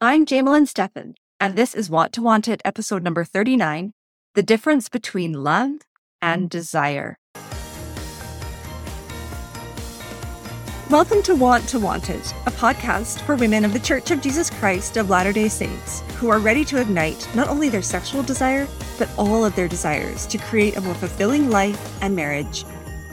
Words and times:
I'm 0.00 0.26
Jamelyn 0.26 0.68
Stephan, 0.68 1.16
and 1.40 1.56
this 1.56 1.74
is 1.74 1.90
Want 1.90 2.12
to 2.12 2.22
Want 2.22 2.46
It, 2.46 2.62
episode 2.64 3.02
number 3.02 3.24
39 3.24 3.94
The 4.36 4.44
Difference 4.44 4.88
Between 4.88 5.42
Love 5.42 5.72
and 6.22 6.48
Desire. 6.48 7.18
Welcome 10.88 11.20
to 11.24 11.34
Want 11.34 11.68
to 11.70 11.80
Want 11.80 12.10
It, 12.10 12.32
a 12.46 12.52
podcast 12.52 13.22
for 13.22 13.34
women 13.34 13.64
of 13.64 13.72
the 13.72 13.80
Church 13.80 14.12
of 14.12 14.22
Jesus 14.22 14.50
Christ 14.50 14.96
of 14.96 15.10
Latter 15.10 15.32
day 15.32 15.48
Saints 15.48 16.02
who 16.18 16.28
are 16.28 16.38
ready 16.38 16.64
to 16.66 16.80
ignite 16.80 17.28
not 17.34 17.48
only 17.48 17.68
their 17.68 17.82
sexual 17.82 18.22
desire, 18.22 18.68
but 19.00 19.10
all 19.18 19.44
of 19.44 19.56
their 19.56 19.66
desires 19.66 20.26
to 20.26 20.38
create 20.38 20.76
a 20.76 20.80
more 20.80 20.94
fulfilling 20.94 21.50
life 21.50 22.00
and 22.00 22.14
marriage. 22.14 22.64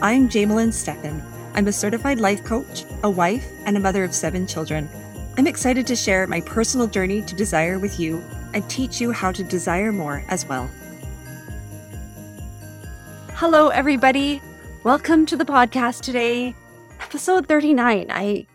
I'm 0.04 0.30
Jamelyn 0.30 0.72
Stephan. 0.72 1.24
I'm 1.56 1.68
a 1.68 1.72
certified 1.72 2.20
life 2.20 2.44
coach, 2.44 2.86
a 3.02 3.10
wife, 3.10 3.52
and 3.66 3.76
a 3.76 3.80
mother 3.80 4.04
of 4.04 4.14
seven 4.14 4.46
children. 4.46 4.88
I'm 5.38 5.48
excited 5.48 5.86
to 5.88 5.98
share 5.98 6.26
my 6.28 6.40
personal 6.40 6.88
journey 6.88 7.22
to 7.24 7.36
desire 7.36 7.78
with 7.78 8.00
you 8.00 8.24
and 8.54 8.68
teach 8.70 9.02
you 9.02 9.12
how 9.12 9.34
to 9.34 9.44
desire 9.44 9.92
more 9.92 10.24
as 10.30 10.48
well. 10.48 10.70
Hello, 13.34 13.68
everybody. 13.68 14.42
Welcome 14.86 15.26
to 15.26 15.36
the 15.36 15.44
podcast 15.44 16.04
today, 16.04 16.56
episode 17.02 17.48
39. 17.48 18.08
I 18.12 18.48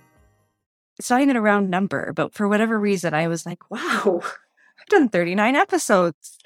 it's 0.98 1.10
not 1.10 1.20
even 1.20 1.36
a 1.36 1.42
round 1.42 1.68
number, 1.68 2.14
but 2.14 2.32
for 2.32 2.48
whatever 2.48 2.80
reason, 2.80 3.12
I 3.12 3.28
was 3.28 3.44
like, 3.44 3.70
wow, 3.70 4.22
I've 4.80 4.88
done 4.88 5.10
39 5.10 5.56
episodes. 5.56 6.38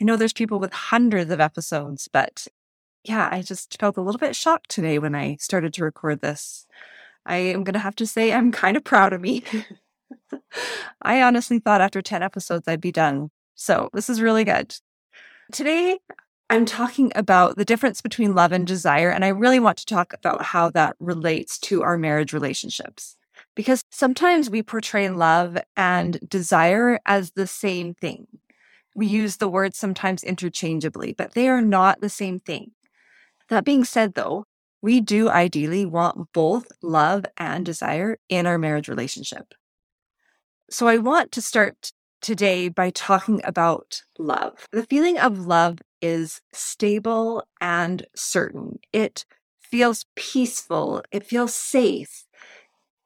I 0.00 0.04
know 0.04 0.16
there's 0.16 0.32
people 0.32 0.58
with 0.58 0.72
hundreds 0.72 1.30
of 1.30 1.40
episodes, 1.40 2.08
but 2.12 2.48
yeah, 3.04 3.28
I 3.30 3.40
just 3.40 3.78
felt 3.78 3.96
a 3.96 4.02
little 4.02 4.18
bit 4.18 4.34
shocked 4.34 4.68
today 4.68 4.98
when 4.98 5.14
I 5.14 5.36
started 5.36 5.72
to 5.74 5.84
record 5.84 6.22
this. 6.22 6.66
I 7.26 7.36
am 7.36 7.64
going 7.64 7.74
to 7.74 7.80
have 7.80 7.96
to 7.96 8.06
say 8.06 8.32
I'm 8.32 8.52
kind 8.52 8.76
of 8.76 8.84
proud 8.84 9.12
of 9.12 9.20
me. 9.20 9.42
I 11.02 11.22
honestly 11.22 11.58
thought 11.58 11.80
after 11.80 12.00
10 12.00 12.22
episodes 12.22 12.66
I'd 12.68 12.80
be 12.80 12.92
done. 12.92 13.30
So 13.54 13.90
this 13.92 14.08
is 14.08 14.20
really 14.20 14.44
good. 14.44 14.74
Today, 15.52 15.98
I'm 16.48 16.64
talking 16.64 17.10
about 17.16 17.56
the 17.56 17.64
difference 17.64 18.00
between 18.00 18.34
love 18.34 18.52
and 18.52 18.66
desire. 18.66 19.10
And 19.10 19.24
I 19.24 19.28
really 19.28 19.58
want 19.58 19.78
to 19.78 19.86
talk 19.86 20.12
about 20.12 20.42
how 20.42 20.70
that 20.70 20.94
relates 21.00 21.58
to 21.60 21.82
our 21.82 21.98
marriage 21.98 22.32
relationships. 22.32 23.16
Because 23.54 23.82
sometimes 23.90 24.48
we 24.48 24.62
portray 24.62 25.08
love 25.08 25.58
and 25.76 26.20
desire 26.28 27.00
as 27.06 27.32
the 27.32 27.46
same 27.46 27.94
thing. 27.94 28.26
We 28.94 29.06
use 29.06 29.36
the 29.36 29.48
words 29.48 29.76
sometimes 29.76 30.22
interchangeably, 30.22 31.12
but 31.12 31.34
they 31.34 31.48
are 31.48 31.60
not 31.60 32.00
the 32.00 32.08
same 32.08 32.38
thing. 32.38 32.72
That 33.48 33.64
being 33.64 33.84
said, 33.84 34.14
though, 34.14 34.44
we 34.86 35.00
do 35.00 35.28
ideally 35.28 35.84
want 35.84 36.32
both 36.32 36.70
love 36.80 37.24
and 37.36 37.66
desire 37.66 38.18
in 38.28 38.46
our 38.46 38.56
marriage 38.56 38.86
relationship. 38.86 39.52
So 40.70 40.86
I 40.86 40.98
want 40.98 41.32
to 41.32 41.42
start 41.42 41.90
today 42.22 42.68
by 42.68 42.90
talking 42.90 43.40
about 43.42 44.02
love. 44.16 44.64
The 44.70 44.86
feeling 44.86 45.18
of 45.18 45.44
love 45.44 45.80
is 46.00 46.40
stable 46.52 47.42
and 47.60 48.06
certain. 48.14 48.78
It 48.92 49.24
feels 49.58 50.04
peaceful. 50.14 51.02
It 51.10 51.26
feels 51.26 51.52
safe. 51.52 52.24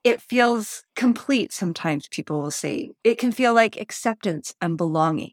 It 0.04 0.20
feels 0.20 0.84
complete, 0.96 1.50
sometimes 1.50 2.08
people 2.08 2.42
will 2.42 2.50
say. 2.50 2.90
It 3.04 3.16
can 3.16 3.32
feel 3.32 3.54
like 3.54 3.80
acceptance 3.80 4.54
and 4.60 4.76
belonging. 4.76 5.32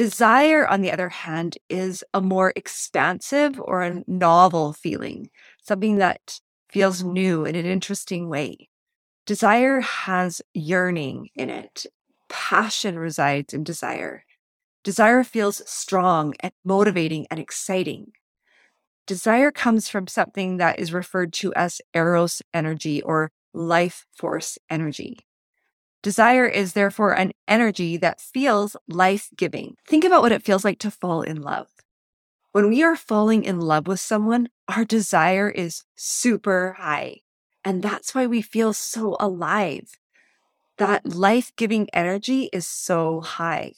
Desire, 0.00 0.66
on 0.66 0.80
the 0.80 0.90
other 0.90 1.10
hand, 1.10 1.58
is 1.68 2.02
a 2.14 2.22
more 2.22 2.54
expansive 2.56 3.60
or 3.60 3.82
a 3.82 4.02
novel 4.06 4.72
feeling, 4.72 5.28
something 5.62 5.96
that 5.96 6.40
feels 6.70 7.04
new 7.04 7.44
in 7.44 7.54
an 7.54 7.66
interesting 7.66 8.30
way. 8.30 8.70
Desire 9.26 9.80
has 9.80 10.40
yearning 10.54 11.28
in 11.34 11.50
it. 11.50 11.84
Passion 12.30 12.98
resides 12.98 13.52
in 13.52 13.62
desire. 13.62 14.24
Desire 14.84 15.22
feels 15.22 15.60
strong 15.70 16.32
and 16.40 16.54
motivating 16.64 17.26
and 17.30 17.38
exciting. 17.38 18.12
Desire 19.06 19.50
comes 19.50 19.90
from 19.90 20.06
something 20.06 20.56
that 20.56 20.78
is 20.78 20.94
referred 20.94 21.34
to 21.34 21.52
as 21.52 21.82
eros 21.92 22.40
energy 22.54 23.02
or 23.02 23.32
life 23.52 24.06
force 24.16 24.56
energy. 24.70 25.18
Desire 26.02 26.46
is 26.46 26.72
therefore 26.72 27.12
an 27.12 27.32
energy 27.46 27.96
that 27.98 28.20
feels 28.20 28.74
life 28.88 29.28
giving. 29.36 29.76
Think 29.86 30.04
about 30.04 30.22
what 30.22 30.32
it 30.32 30.42
feels 30.42 30.64
like 30.64 30.78
to 30.80 30.90
fall 30.90 31.20
in 31.20 31.42
love. 31.42 31.68
When 32.52 32.68
we 32.68 32.82
are 32.82 32.96
falling 32.96 33.44
in 33.44 33.60
love 33.60 33.86
with 33.86 34.00
someone, 34.00 34.48
our 34.66 34.84
desire 34.84 35.50
is 35.50 35.84
super 35.96 36.76
high. 36.78 37.18
And 37.64 37.82
that's 37.82 38.14
why 38.14 38.26
we 38.26 38.40
feel 38.40 38.72
so 38.72 39.16
alive. 39.20 39.92
That 40.78 41.04
life 41.04 41.52
giving 41.56 41.88
energy 41.92 42.48
is 42.52 42.66
so 42.66 43.20
high. 43.20 43.74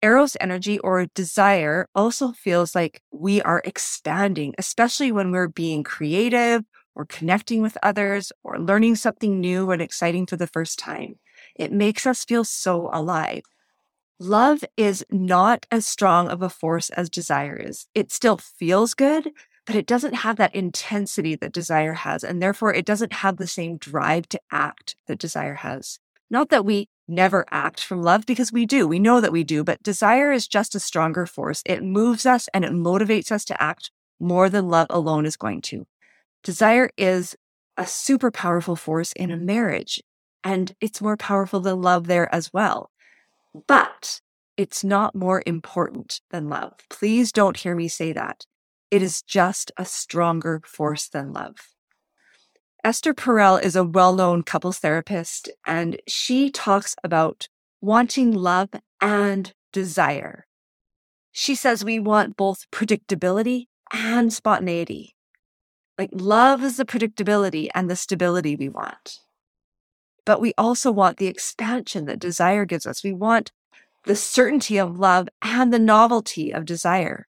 Eros 0.00 0.36
energy 0.40 0.78
or 0.78 1.06
desire 1.06 1.88
also 1.96 2.30
feels 2.30 2.76
like 2.76 3.02
we 3.10 3.42
are 3.42 3.60
expanding, 3.64 4.54
especially 4.56 5.10
when 5.10 5.32
we're 5.32 5.48
being 5.48 5.82
creative 5.82 6.62
or 6.98 7.06
connecting 7.06 7.62
with 7.62 7.78
others 7.82 8.32
or 8.42 8.58
learning 8.58 8.96
something 8.96 9.40
new 9.40 9.70
and 9.70 9.80
exciting 9.80 10.26
for 10.26 10.36
the 10.36 10.48
first 10.48 10.78
time. 10.78 11.14
It 11.54 11.72
makes 11.72 12.06
us 12.06 12.24
feel 12.24 12.44
so 12.44 12.90
alive. 12.92 13.42
Love 14.18 14.64
is 14.76 15.06
not 15.10 15.64
as 15.70 15.86
strong 15.86 16.28
of 16.28 16.42
a 16.42 16.50
force 16.50 16.90
as 16.90 17.08
desire 17.08 17.56
is. 17.56 17.86
It 17.94 18.10
still 18.10 18.36
feels 18.36 18.94
good, 18.94 19.30
but 19.64 19.76
it 19.76 19.86
doesn't 19.86 20.14
have 20.14 20.36
that 20.36 20.56
intensity 20.56 21.36
that 21.36 21.52
desire 21.52 21.92
has. 21.92 22.24
And 22.24 22.42
therefore, 22.42 22.74
it 22.74 22.84
doesn't 22.84 23.12
have 23.12 23.36
the 23.36 23.46
same 23.46 23.76
drive 23.76 24.28
to 24.30 24.40
act 24.50 24.96
that 25.06 25.20
desire 25.20 25.54
has. 25.54 26.00
Not 26.28 26.48
that 26.48 26.64
we 26.64 26.88
never 27.06 27.46
act 27.52 27.80
from 27.80 28.02
love, 28.02 28.26
because 28.26 28.52
we 28.52 28.66
do. 28.66 28.88
We 28.88 28.98
know 28.98 29.20
that 29.20 29.32
we 29.32 29.44
do, 29.44 29.62
but 29.62 29.82
desire 29.82 30.32
is 30.32 30.48
just 30.48 30.74
a 30.74 30.80
stronger 30.80 31.24
force. 31.24 31.62
It 31.64 31.84
moves 31.84 32.26
us 32.26 32.48
and 32.52 32.64
it 32.64 32.72
motivates 32.72 33.30
us 33.30 33.44
to 33.46 33.62
act 33.62 33.92
more 34.18 34.50
than 34.50 34.68
love 34.68 34.88
alone 34.90 35.26
is 35.26 35.36
going 35.36 35.62
to. 35.62 35.86
Desire 36.42 36.90
is 36.96 37.36
a 37.76 37.86
super 37.86 38.30
powerful 38.30 38.76
force 38.76 39.12
in 39.12 39.30
a 39.30 39.36
mm-hmm. 39.36 39.46
marriage, 39.46 40.02
and 40.44 40.74
it's 40.80 41.00
more 41.00 41.16
powerful 41.16 41.60
than 41.60 41.82
love 41.82 42.06
there 42.06 42.32
as 42.34 42.52
well. 42.52 42.90
But 43.66 44.20
it's 44.56 44.82
not 44.82 45.14
more 45.14 45.42
important 45.46 46.20
than 46.30 46.48
love. 46.48 46.74
Please 46.90 47.32
don't 47.32 47.56
hear 47.56 47.74
me 47.74 47.88
say 47.88 48.12
that. 48.12 48.44
It 48.90 49.02
is 49.02 49.22
just 49.22 49.70
a 49.76 49.84
stronger 49.84 50.62
force 50.64 51.08
than 51.08 51.32
love. 51.32 51.56
Esther 52.84 53.12
Perel 53.12 53.62
is 53.62 53.76
a 53.76 53.84
well 53.84 54.14
known 54.14 54.42
couples 54.42 54.78
therapist, 54.78 55.50
and 55.66 56.00
she 56.06 56.50
talks 56.50 56.96
about 57.04 57.48
wanting 57.80 58.32
love 58.32 58.70
and 59.00 59.52
desire. 59.72 60.46
She 61.32 61.54
says 61.54 61.84
we 61.84 61.98
want 61.98 62.36
both 62.36 62.70
predictability 62.72 63.66
and 63.92 64.32
spontaneity. 64.32 65.14
Like 65.98 66.10
love 66.12 66.62
is 66.62 66.76
the 66.76 66.84
predictability 66.84 67.68
and 67.74 67.90
the 67.90 67.96
stability 67.96 68.54
we 68.54 68.68
want. 68.68 69.18
But 70.24 70.40
we 70.40 70.54
also 70.56 70.92
want 70.92 71.16
the 71.16 71.26
expansion 71.26 72.04
that 72.04 72.20
desire 72.20 72.64
gives 72.64 72.86
us. 72.86 73.02
We 73.02 73.12
want 73.12 73.50
the 74.04 74.14
certainty 74.14 74.78
of 74.78 74.98
love 74.98 75.28
and 75.42 75.72
the 75.72 75.78
novelty 75.78 76.52
of 76.52 76.64
desire. 76.64 77.26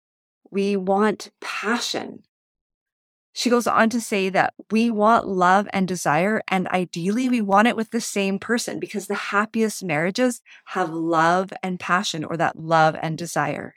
We 0.51 0.77
want 0.77 1.31
passion. 1.41 2.23
She 3.33 3.49
goes 3.49 3.67
on 3.67 3.89
to 3.91 4.01
say 4.01 4.29
that 4.29 4.53
we 4.69 4.91
want 4.91 5.27
love 5.27 5.67
and 5.71 5.87
desire, 5.87 6.41
and 6.47 6.67
ideally, 6.69 7.29
we 7.29 7.41
want 7.41 7.67
it 7.67 7.75
with 7.75 7.91
the 7.91 8.01
same 8.01 8.37
person 8.37 8.79
because 8.79 9.07
the 9.07 9.15
happiest 9.15 9.83
marriages 9.83 10.41
have 10.65 10.89
love 10.89 11.53
and 11.63 11.79
passion, 11.79 12.23
or 12.25 12.35
that 12.37 12.59
love 12.59 12.95
and 13.01 13.17
desire. 13.17 13.75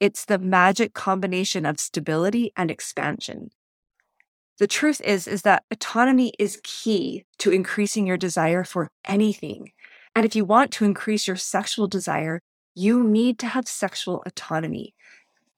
It's 0.00 0.24
the 0.24 0.38
magic 0.38 0.92
combination 0.92 1.64
of 1.64 1.78
stability 1.78 2.52
and 2.56 2.70
expansion. 2.70 3.50
The 4.58 4.66
truth 4.66 5.00
is, 5.02 5.28
is 5.28 5.42
that 5.42 5.64
autonomy 5.70 6.32
is 6.38 6.60
key 6.64 7.24
to 7.38 7.50
increasing 7.50 8.06
your 8.06 8.16
desire 8.16 8.64
for 8.64 8.90
anything. 9.04 9.72
And 10.14 10.24
if 10.24 10.34
you 10.34 10.44
want 10.44 10.70
to 10.72 10.84
increase 10.84 11.26
your 11.26 11.36
sexual 11.36 11.86
desire, 11.86 12.40
you 12.74 13.04
need 13.04 13.38
to 13.40 13.46
have 13.46 13.68
sexual 13.68 14.22
autonomy. 14.24 14.94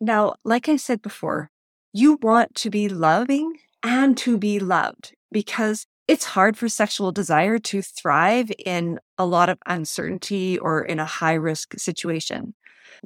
Now, 0.01 0.35
like 0.45 0.69
I 0.69 0.77
said 0.77 1.01
before, 1.01 1.51
you 1.93 2.19
want 2.21 2.55
to 2.57 2.71
be 2.71 2.89
loving 2.89 3.59
and 3.83 4.17
to 4.19 4.37
be 4.37 4.59
loved 4.59 5.15
because 5.31 5.87
it's 6.09 6.25
hard 6.25 6.57
for 6.57 6.69
sexual 6.69 7.13
desire 7.13 7.59
to 7.59 7.83
thrive 7.83 8.51
in 8.65 8.99
a 9.17 9.27
lot 9.27 9.49
of 9.49 9.59
uncertainty 9.67 10.59
or 10.59 10.83
in 10.83 10.99
a 10.99 11.05
high 11.05 11.35
risk 11.35 11.79
situation. 11.79 12.55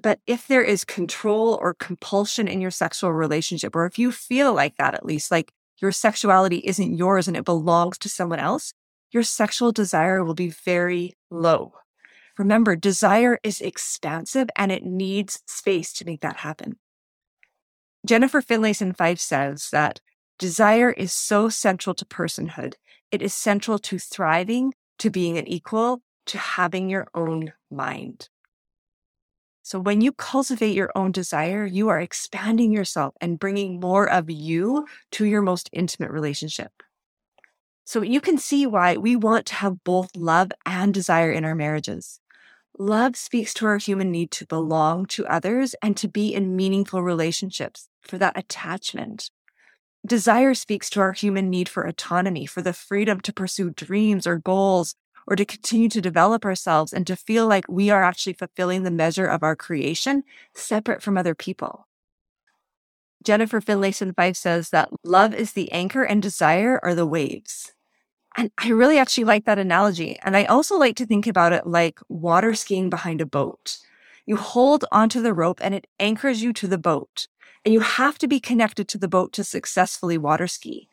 But 0.01 0.21
if 0.27 0.47
there 0.47 0.63
is 0.63 0.85
control 0.85 1.59
or 1.61 1.75
compulsion 1.75 2.49
in 2.49 2.61
your 2.61 2.71
sexual 2.71 3.13
relationship, 3.13 3.75
or 3.75 3.87
if 3.87 3.99
you 3.99 4.13
feel 4.13 4.55
like 4.55 4.77
that 4.77 4.95
at 4.95 5.05
least, 5.05 5.31
like 5.31 5.53
your 5.83 5.93
sexuality 5.93 6.59
isn't 6.59 6.97
yours 6.97 7.27
and 7.29 7.37
it 7.37 7.45
belongs 7.45 7.99
to 7.99 8.09
someone 8.09 8.39
else, 8.39 8.73
your 9.11 9.25
sexual 9.25 9.73
desire 9.73 10.25
will 10.25 10.35
be 10.35 10.49
very 10.49 11.13
low. 11.29 11.73
Remember, 12.39 12.77
desire 12.77 13.39
is 13.43 13.61
expansive 13.61 14.49
and 14.57 14.73
it 14.73 14.85
needs 14.85 15.43
space 15.47 15.93
to 15.95 16.07
make 16.07 16.21
that 16.23 16.39
happen. 16.39 16.77
Jennifer 18.07 18.41
Finlayson 18.41 18.97
Fife 18.97 19.21
says 19.21 19.69
that 19.71 20.01
desire 20.39 20.93
is 20.93 21.13
so 21.13 21.49
central 21.49 21.95
to 21.95 22.05
personhood. 22.05 22.75
It 23.11 23.21
is 23.21 23.35
central 23.35 23.79
to 23.81 23.99
thriving, 23.99 24.73
to 24.99 25.11
being 25.11 25.37
an 25.37 25.47
equal, 25.47 26.03
to 26.27 26.39
having 26.39 26.89
your 26.89 27.09
own 27.15 27.53
mind. 27.71 28.29
So 29.63 29.79
when 29.79 30.01
you 30.01 30.13
cultivate 30.13 30.75
your 30.75 30.91
own 30.97 31.13
desire, 31.13 31.65
you 31.65 31.89
are 31.89 32.01
expanding 32.01 32.73
yourself 32.73 33.15
and 33.21 33.39
bringing 33.39 33.79
more 33.79 34.11
of 34.11 34.29
you 34.29 34.87
to 35.13 35.25
your 35.25 35.43
most 35.43 35.71
intimate 35.73 36.11
relationship. 36.11 36.73
So 37.85 38.03
you 38.03 38.21
can 38.21 38.39
see 38.39 38.67
why 38.67 38.97
we 38.97 39.17
want 39.17 39.47
to 39.47 39.55
have 39.55 39.85
both 39.85 40.17
love 40.17 40.51
and 40.67 40.93
desire 40.93 41.31
in 41.31 41.45
our 41.45 41.55
marriages. 41.55 42.21
Love 42.79 43.17
speaks 43.17 43.53
to 43.55 43.67
our 43.67 43.77
human 43.79 44.11
need 44.11 44.31
to 44.33 44.47
belong 44.47 45.07
to 45.07 45.27
others 45.27 45.75
and 45.83 45.97
to 45.97 46.09
be 46.09 46.35
in 46.35 46.57
meaningful 46.57 47.03
relationships 47.03 47.89
for 48.01 48.19
that 48.19 48.37
attachment. 48.37 49.31
Desire 50.05 50.55
speaks 50.55 50.91
to 50.91 51.01
our 51.01 51.13
human 51.13 51.51
need 51.51 51.69
for 51.69 51.85
autonomy, 51.85 52.47
for 52.47 52.63
the 52.63 52.73
freedom 52.73 53.21
to 53.21 53.33
pursue 53.33 53.71
dreams 53.71 54.27
or 54.27 54.39
goals 54.39 54.97
or 55.27 55.37
to 55.37 55.45
continue 55.45 55.89
to 55.89 56.01
develop 56.01 56.45
ourselves 56.45 56.93
and 56.93 57.07
to 57.07 57.17
feel 57.17 57.47
like 57.47 57.65
we 57.69 57.91
are 57.91 58.03
actually 58.03 58.33
fulfilling 58.33 58.83
the 58.83 58.91
measure 58.91 59.27
of 59.27 59.43
our 59.43 59.57
creation 59.57 60.25
separate 60.55 61.03
from 61.03 61.17
other 61.17 61.35
people. 61.35 61.87
Jennifer 63.23 63.61
Finlayson 63.61 64.15
Fife 64.15 64.37
says 64.37 64.71
that 64.71 64.91
love 65.05 65.35
is 65.35 65.53
the 65.53 65.71
anchor 65.73 66.03
and 66.03 66.21
desire 66.21 66.81
are 66.83 66.95
the 66.95 67.07
waves. 67.07 67.73
And 68.37 68.51
I 68.59 68.71
really 68.71 68.99
actually 68.99 69.25
like 69.25 69.45
that 69.45 69.59
analogy. 69.59 70.19
And 70.23 70.37
I 70.37 70.45
also 70.45 70.77
like 70.77 70.97
to 70.97 71.07
think 71.07 71.27
about 71.27 71.53
it 71.53 71.67
like 71.67 72.01
water 72.09 72.55
skiing 72.55 72.91
behind 72.91 73.21
a 73.21 73.27
boat. 73.27 73.79
You 74.27 74.37
hold 74.37 74.85
onto 74.91 75.21
the 75.21 75.35
rope 75.35 75.61
and 75.63 75.75
it 75.75 75.87
anchors 76.01 76.43
you 76.43 76.53
to 76.55 76.67
the 76.67 76.79
boat. 76.79 77.29
And 77.65 77.73
you 77.73 77.81
have 77.81 78.19
to 78.19 78.29
be 78.29 78.41
connected 78.41 78.89
to 78.89 78.99
the 78.99 79.09
boat 79.09 79.33
to 79.35 79.45
successfully 79.45 80.19
water 80.19 80.47
ski. 80.47 80.89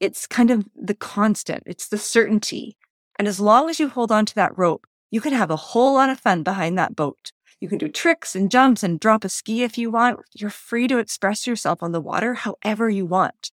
It's 0.00 0.26
kind 0.26 0.50
of 0.50 0.66
the 0.74 0.94
constant, 0.94 1.62
it's 1.66 1.88
the 1.88 1.98
certainty. 1.98 2.76
And 3.20 3.28
as 3.28 3.38
long 3.38 3.68
as 3.68 3.78
you 3.78 3.90
hold 3.90 4.10
on 4.10 4.24
to 4.24 4.34
that 4.36 4.56
rope, 4.56 4.86
you 5.10 5.20
can 5.20 5.34
have 5.34 5.50
a 5.50 5.56
whole 5.56 5.92
lot 5.92 6.08
of 6.08 6.18
fun 6.18 6.42
behind 6.42 6.78
that 6.78 6.96
boat. 6.96 7.32
You 7.60 7.68
can 7.68 7.76
do 7.76 7.86
tricks 7.86 8.34
and 8.34 8.50
jumps 8.50 8.82
and 8.82 8.98
drop 8.98 9.24
a 9.24 9.28
ski 9.28 9.62
if 9.62 9.76
you 9.76 9.90
want. 9.90 10.20
You're 10.32 10.48
free 10.48 10.88
to 10.88 10.96
express 10.96 11.46
yourself 11.46 11.82
on 11.82 11.92
the 11.92 12.00
water 12.00 12.32
however 12.32 12.88
you 12.88 13.04
want. 13.04 13.50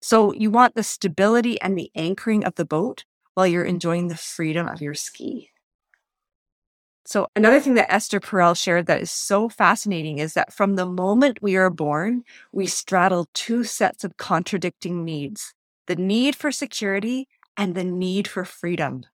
So 0.00 0.32
you 0.34 0.52
want 0.52 0.76
the 0.76 0.84
stability 0.84 1.60
and 1.60 1.76
the 1.76 1.90
anchoring 1.96 2.44
of 2.44 2.54
the 2.54 2.64
boat 2.64 3.04
while 3.34 3.44
you're 3.44 3.64
enjoying 3.64 4.06
the 4.06 4.16
freedom 4.16 4.68
of 4.68 4.80
your 4.80 4.94
ski. 4.94 5.50
So 7.04 7.26
another 7.34 7.58
thing 7.58 7.74
that 7.74 7.92
Esther 7.92 8.20
Perel 8.20 8.56
shared 8.56 8.86
that 8.86 9.02
is 9.02 9.10
so 9.10 9.48
fascinating 9.48 10.18
is 10.18 10.34
that 10.34 10.52
from 10.52 10.76
the 10.76 10.86
moment 10.86 11.42
we 11.42 11.56
are 11.56 11.70
born, 11.70 12.22
we 12.52 12.68
straddle 12.68 13.26
two 13.34 13.64
sets 13.64 14.04
of 14.04 14.16
contradicting 14.16 15.04
needs, 15.04 15.54
the 15.88 15.96
need 15.96 16.36
for 16.36 16.52
security 16.52 17.26
and 17.58 17.74
the 17.74 17.84
need 17.84 18.28
for 18.28 18.44
freedom. 18.44 19.04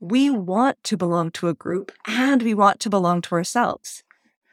We 0.00 0.30
want 0.30 0.82
to 0.84 0.96
belong 0.96 1.30
to 1.32 1.48
a 1.48 1.54
group 1.54 1.92
and 2.06 2.42
we 2.42 2.54
want 2.54 2.80
to 2.80 2.90
belong 2.90 3.20
to 3.22 3.34
ourselves. 3.34 4.02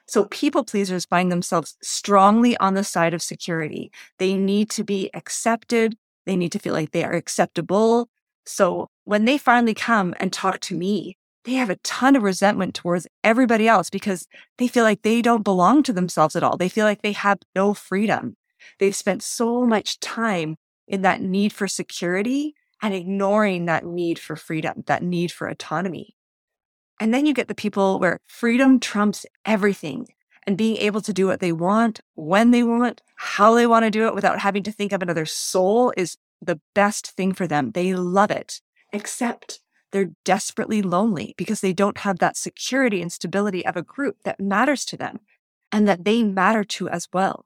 So 0.08 0.26
people 0.26 0.64
pleasers 0.64 1.06
find 1.06 1.32
themselves 1.32 1.78
strongly 1.82 2.56
on 2.58 2.76
the 2.76 2.84
side 2.84 3.14
of 3.14 3.24
security. 3.24 3.92
They 4.20 4.36
need 4.36 4.70
to 4.72 4.84
be 4.84 5.10
accepted. 5.14 5.98
They 6.26 6.36
need 6.36 6.52
to 6.52 6.60
feel 6.60 6.74
like 6.74 6.92
they 6.92 7.04
are 7.04 7.14
acceptable. 7.14 8.10
So 8.46 8.90
when 9.06 9.26
they 9.26 9.38
finally 9.38 9.74
come 9.74 10.14
and 10.20 10.32
talk 10.32 10.60
to 10.62 10.76
me, 10.76 11.18
they 11.46 11.54
have 11.54 11.70
a 11.70 11.78
ton 11.78 12.16
of 12.16 12.24
resentment 12.24 12.76
towards 12.76 13.08
everybody 13.24 13.68
else 13.68 13.90
because 13.90 14.28
they 14.58 14.68
feel 14.68 14.84
like 14.84 15.04
they 15.04 15.22
don't 15.22 15.44
belong 15.44 15.84
to 15.84 15.94
themselves 15.94 16.36
at 16.36 16.44
all. 16.44 16.58
They 16.58 16.70
feel 16.70 16.86
like 16.86 17.02
they 17.02 17.14
have 17.14 17.40
no 17.56 17.74
freedom. 17.74 18.36
They've 18.80 18.96
spent 18.96 19.24
so 19.24 19.66
much 19.66 20.00
time 20.00 20.58
in 20.88 21.02
that 21.04 21.22
need 21.22 21.54
for 21.54 21.68
security 21.68 22.56
and 22.86 22.94
ignoring 22.94 23.66
that 23.66 23.84
need 23.84 24.20
for 24.20 24.36
freedom, 24.36 24.84
that 24.86 25.02
need 25.02 25.32
for 25.32 25.48
autonomy. 25.48 26.16
And 27.00 27.12
then 27.12 27.26
you 27.26 27.34
get 27.34 27.48
the 27.48 27.56
people 27.56 28.00
where 28.00 28.20
freedom 28.28 28.80
trumps 28.80 29.26
everything 29.44 30.06
and 30.46 30.56
being 30.56 30.78
able 30.78 31.02
to 31.02 31.12
do 31.12 31.26
what 31.26 31.40
they 31.40 31.52
want, 31.52 32.00
when 32.14 32.52
they 32.52 32.62
want, 32.62 33.02
how 33.16 33.56
they 33.56 33.66
want 33.66 33.86
to 33.86 33.90
do 33.90 34.06
it 34.06 34.14
without 34.14 34.40
having 34.40 34.62
to 34.62 34.72
think 34.72 34.92
of 34.92 35.02
another 35.02 35.26
soul 35.26 35.94
is 35.98 36.16
the 36.40 36.60
best 36.76 37.08
thing 37.14 37.34
for 37.34 37.48
them. 37.48 37.72
They 37.72 37.96
love 37.96 38.30
it, 38.30 38.62
except 38.94 39.62
they're 39.92 40.12
desperately 40.24 40.84
lonely 40.84 41.34
because 41.38 41.62
they 41.62 41.74
don't 41.74 41.98
have 41.98 42.20
that 42.20 42.38
security 42.38 43.02
and 43.02 43.12
stability 43.12 43.66
of 43.66 43.76
a 43.76 43.82
group 43.82 44.18
that 44.26 44.40
matters 44.40 44.86
to 44.86 44.98
them 44.98 45.22
and 45.72 45.88
that 45.88 46.06
they 46.06 46.22
matter 46.22 46.64
to 46.64 46.88
as 46.90 47.08
well. 47.12 47.46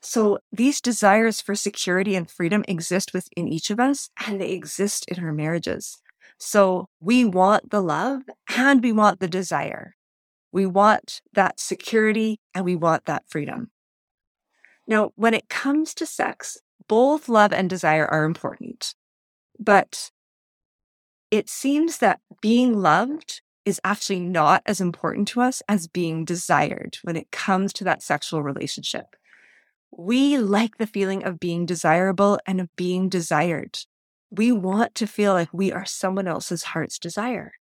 So 0.00 0.38
these 0.50 0.80
desires 0.80 1.40
for 1.40 1.54
security 1.54 2.14
and 2.16 2.30
freedom 2.30 2.64
exist 2.66 3.12
within 3.12 3.48
each 3.48 3.70
of 3.70 3.78
us 3.78 4.10
and 4.26 4.40
they 4.40 4.52
exist 4.52 5.04
in 5.08 5.22
our 5.22 5.32
marriages. 5.32 5.98
So 6.38 6.88
we 7.00 7.24
want 7.24 7.70
the 7.70 7.82
love 7.82 8.22
and 8.56 8.82
we 8.82 8.92
want 8.92 9.20
the 9.20 9.28
desire. 9.28 9.94
We 10.52 10.66
want 10.66 11.20
that 11.34 11.60
security 11.60 12.40
and 12.54 12.64
we 12.64 12.76
want 12.76 13.04
that 13.04 13.24
freedom. 13.28 13.70
Now, 14.86 15.12
when 15.16 15.34
it 15.34 15.48
comes 15.48 15.94
to 15.94 16.06
sex, 16.06 16.58
both 16.88 17.28
love 17.28 17.52
and 17.52 17.70
desire 17.70 18.06
are 18.06 18.24
important, 18.24 18.94
but 19.58 20.10
it 21.30 21.48
seems 21.48 21.98
that 21.98 22.20
being 22.40 22.80
loved 22.80 23.42
is 23.64 23.80
actually 23.84 24.18
not 24.18 24.62
as 24.66 24.80
important 24.80 25.28
to 25.28 25.40
us 25.40 25.62
as 25.68 25.86
being 25.86 26.24
desired 26.24 26.98
when 27.02 27.16
it 27.16 27.30
comes 27.30 27.72
to 27.74 27.84
that 27.84 28.02
sexual 28.02 28.42
relationship. 28.42 29.14
We 29.90 30.38
like 30.38 30.78
the 30.78 30.86
feeling 30.86 31.24
of 31.24 31.40
being 31.40 31.66
desirable 31.66 32.38
and 32.46 32.60
of 32.60 32.74
being 32.76 33.08
desired. 33.08 33.78
We 34.30 34.52
want 34.52 34.94
to 34.96 35.06
feel 35.06 35.32
like 35.32 35.48
we 35.52 35.72
are 35.72 35.84
someone 35.84 36.28
else's 36.28 36.62
heart's 36.62 36.98
desire, 36.98 37.52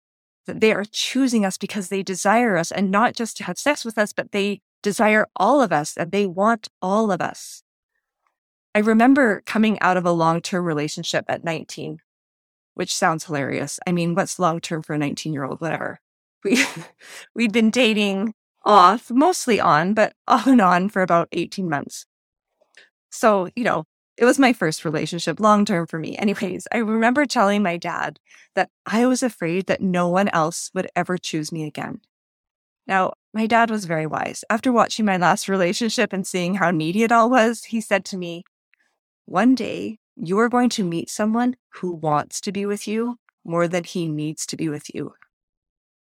that 0.46 0.60
they 0.60 0.72
are 0.72 0.84
choosing 0.84 1.44
us 1.44 1.56
because 1.56 1.88
they 1.88 2.02
desire 2.02 2.56
us 2.56 2.70
and 2.70 2.90
not 2.90 3.14
just 3.14 3.36
to 3.38 3.44
have 3.44 3.58
sex 3.58 3.84
with 3.84 3.96
us, 3.96 4.12
but 4.12 4.32
they 4.32 4.60
desire 4.82 5.26
all 5.36 5.62
of 5.62 5.72
us 5.72 5.96
and 5.96 6.12
they 6.12 6.26
want 6.26 6.68
all 6.82 7.10
of 7.10 7.20
us. 7.20 7.62
I 8.74 8.80
remember 8.80 9.42
coming 9.46 9.80
out 9.80 9.96
of 9.96 10.04
a 10.04 10.12
long 10.12 10.40
term 10.40 10.64
relationship 10.64 11.24
at 11.28 11.44
19, 11.44 11.98
which 12.74 12.94
sounds 12.94 13.24
hilarious. 13.24 13.80
I 13.86 13.92
mean, 13.92 14.14
what's 14.14 14.38
long 14.38 14.60
term 14.60 14.82
for 14.82 14.94
a 14.94 14.98
19 14.98 15.32
year 15.32 15.44
old? 15.44 15.60
Whatever. 15.60 16.00
We, 16.44 16.64
we'd 17.34 17.52
been 17.52 17.70
dating 17.70 18.34
off, 18.64 19.10
mostly 19.10 19.58
on, 19.58 19.94
but 19.94 20.12
off 20.28 20.46
and 20.46 20.60
on 20.60 20.90
for 20.90 21.02
about 21.02 21.28
18 21.32 21.68
months. 21.68 22.06
So, 23.10 23.48
you 23.56 23.64
know, 23.64 23.84
it 24.16 24.24
was 24.24 24.38
my 24.38 24.52
first 24.52 24.84
relationship, 24.84 25.38
long 25.38 25.64
term 25.64 25.86
for 25.86 25.98
me. 25.98 26.16
Anyways, 26.18 26.66
I 26.72 26.78
remember 26.78 27.24
telling 27.24 27.62
my 27.62 27.76
dad 27.76 28.18
that 28.54 28.70
I 28.86 29.06
was 29.06 29.22
afraid 29.22 29.66
that 29.66 29.80
no 29.80 30.08
one 30.08 30.28
else 30.28 30.70
would 30.74 30.88
ever 30.96 31.16
choose 31.16 31.52
me 31.52 31.64
again. 31.64 32.00
Now, 32.86 33.12
my 33.34 33.46
dad 33.46 33.70
was 33.70 33.84
very 33.84 34.06
wise. 34.06 34.44
After 34.48 34.72
watching 34.72 35.04
my 35.04 35.18
last 35.18 35.48
relationship 35.48 36.12
and 36.12 36.26
seeing 36.26 36.54
how 36.54 36.70
needy 36.70 37.02
it 37.02 37.12
all 37.12 37.28
was, 37.28 37.64
he 37.64 37.80
said 37.80 38.04
to 38.06 38.16
me, 38.16 38.44
One 39.26 39.54
day 39.54 39.98
you 40.16 40.38
are 40.38 40.48
going 40.48 40.70
to 40.70 40.84
meet 40.84 41.10
someone 41.10 41.56
who 41.74 41.92
wants 41.92 42.40
to 42.40 42.50
be 42.50 42.66
with 42.66 42.88
you 42.88 43.18
more 43.44 43.68
than 43.68 43.84
he 43.84 44.08
needs 44.08 44.46
to 44.46 44.56
be 44.56 44.68
with 44.68 44.92
you. 44.94 45.14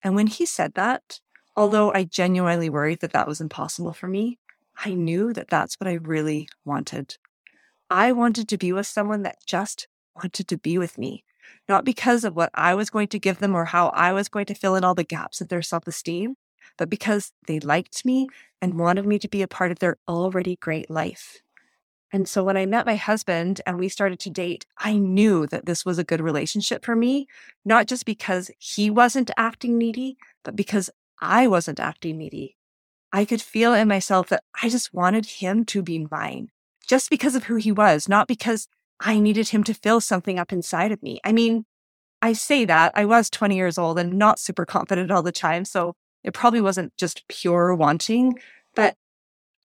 And 0.02 0.14
when 0.14 0.26
he 0.26 0.46
said 0.46 0.74
that, 0.74 1.20
although 1.56 1.92
I 1.92 2.04
genuinely 2.04 2.68
worried 2.68 3.00
that 3.00 3.12
that 3.12 3.26
was 3.26 3.40
impossible 3.40 3.92
for 3.92 4.06
me, 4.06 4.38
I 4.84 4.94
knew 4.94 5.32
that 5.32 5.48
that's 5.48 5.76
what 5.76 5.88
I 5.88 5.94
really 5.94 6.48
wanted. 6.64 7.16
I 7.88 8.12
wanted 8.12 8.48
to 8.48 8.58
be 8.58 8.72
with 8.72 8.86
someone 8.86 9.22
that 9.22 9.38
just 9.46 9.88
wanted 10.14 10.48
to 10.48 10.58
be 10.58 10.76
with 10.78 10.98
me, 10.98 11.24
not 11.68 11.84
because 11.84 12.24
of 12.24 12.34
what 12.34 12.50
I 12.54 12.74
was 12.74 12.90
going 12.90 13.08
to 13.08 13.18
give 13.18 13.38
them 13.38 13.54
or 13.54 13.66
how 13.66 13.88
I 13.88 14.12
was 14.12 14.28
going 14.28 14.46
to 14.46 14.54
fill 14.54 14.74
in 14.74 14.84
all 14.84 14.94
the 14.94 15.04
gaps 15.04 15.40
of 15.40 15.48
their 15.48 15.62
self 15.62 15.86
esteem, 15.86 16.34
but 16.76 16.90
because 16.90 17.32
they 17.46 17.60
liked 17.60 18.04
me 18.04 18.28
and 18.60 18.78
wanted 18.78 19.06
me 19.06 19.18
to 19.18 19.28
be 19.28 19.42
a 19.42 19.48
part 19.48 19.70
of 19.70 19.78
their 19.78 19.98
already 20.08 20.56
great 20.56 20.90
life. 20.90 21.38
And 22.12 22.28
so 22.28 22.44
when 22.44 22.56
I 22.56 22.66
met 22.66 22.86
my 22.86 22.96
husband 22.96 23.60
and 23.66 23.78
we 23.78 23.88
started 23.88 24.20
to 24.20 24.30
date, 24.30 24.64
I 24.78 24.96
knew 24.96 25.46
that 25.48 25.66
this 25.66 25.84
was 25.84 25.98
a 25.98 26.04
good 26.04 26.20
relationship 26.20 26.84
for 26.84 26.94
me, 26.94 27.26
not 27.64 27.86
just 27.86 28.06
because 28.06 28.50
he 28.58 28.90
wasn't 28.90 29.30
acting 29.36 29.76
needy, 29.76 30.16
but 30.44 30.56
because 30.56 30.88
I 31.20 31.46
wasn't 31.48 31.80
acting 31.80 32.18
needy. 32.18 32.55
I 33.16 33.24
could 33.24 33.40
feel 33.40 33.72
in 33.72 33.88
myself 33.88 34.28
that 34.28 34.44
I 34.62 34.68
just 34.68 34.92
wanted 34.92 35.24
him 35.24 35.64
to 35.66 35.80
be 35.80 36.06
mine 36.10 36.50
just 36.86 37.08
because 37.08 37.34
of 37.34 37.44
who 37.44 37.56
he 37.56 37.72
was, 37.72 38.10
not 38.10 38.28
because 38.28 38.68
I 39.00 39.20
needed 39.20 39.48
him 39.48 39.64
to 39.64 39.72
fill 39.72 40.02
something 40.02 40.38
up 40.38 40.52
inside 40.52 40.92
of 40.92 41.02
me. 41.02 41.18
I 41.24 41.32
mean, 41.32 41.64
I 42.20 42.34
say 42.34 42.66
that 42.66 42.92
I 42.94 43.06
was 43.06 43.30
20 43.30 43.56
years 43.56 43.78
old 43.78 43.98
and 43.98 44.18
not 44.18 44.38
super 44.38 44.66
confident 44.66 45.10
all 45.10 45.22
the 45.22 45.32
time. 45.32 45.64
So 45.64 45.94
it 46.24 46.34
probably 46.34 46.60
wasn't 46.60 46.94
just 46.98 47.26
pure 47.26 47.74
wanting, 47.74 48.38
but 48.74 48.96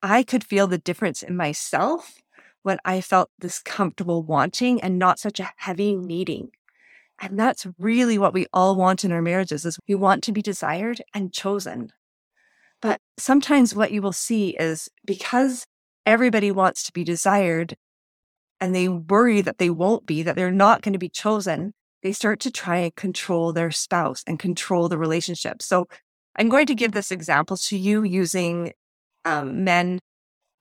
I 0.02 0.24
could 0.24 0.46
feel 0.46 0.68
the 0.68 0.78
difference 0.78 1.22
in 1.22 1.36
myself 1.36 2.22
when 2.64 2.78
I 2.86 3.02
felt 3.02 3.32
this 3.38 3.60
comfortable 3.60 4.24
wanting 4.24 4.80
and 4.80 4.98
not 4.98 5.20
such 5.20 5.42
a 5.42 5.52
heavy 5.58 5.98
needing. 5.98 6.52
And 7.20 7.38
that's 7.38 7.68
really 7.78 8.18
what 8.18 8.34
we 8.34 8.48
all 8.54 8.78
want 8.78 9.04
in 9.04 9.12
our 9.12 9.22
marriages 9.22 9.66
is 9.66 9.78
we 9.90 9.96
want 9.96 10.24
to 10.24 10.32
be 10.32 10.42
desired 10.42 11.02
and 11.14 11.34
chosen. 11.34 11.92
But 12.82 13.00
sometimes 13.18 13.76
what 13.76 13.92
you 13.92 14.02
will 14.02 14.14
see 14.14 14.56
is 14.60 14.90
because 15.06 15.66
everybody 16.06 16.52
wants 16.52 16.84
to 16.84 16.92
be 16.92 17.04
desired 17.04 17.76
and 18.60 18.76
they 18.76 18.88
worry 18.88 19.42
that 19.42 19.58
they 19.58 19.70
won't 19.70 20.06
be, 20.06 20.24
that 20.24 20.36
they're 20.36 20.52
not 20.52 20.82
going 20.82 20.94
to 20.94 21.00
be 21.00 21.10
chosen, 21.10 21.74
they 22.04 22.12
start 22.12 22.40
to 22.42 22.52
try 22.52 22.78
and 22.78 22.96
control 22.96 23.54
their 23.54 23.72
spouse 23.72 24.24
and 24.26 24.40
control 24.40 24.90
the 24.90 24.98
relationship. 24.98 25.62
So 25.62 25.88
I'm 26.36 26.50
going 26.50 26.66
to 26.68 26.76
give 26.76 26.92
this 26.92 27.12
example 27.12 27.58
to 27.58 27.78
you 27.78 28.04
using 28.04 28.74
um, 29.26 29.64
men 29.64 30.00